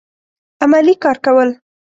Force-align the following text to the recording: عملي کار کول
عملي 0.63 0.95
کار 1.03 1.17
کول 1.25 1.49